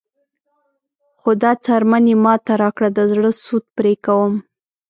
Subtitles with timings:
[1.19, 4.33] خو دا څرمن یې ماته راکړه د زړه سود پرې کوم.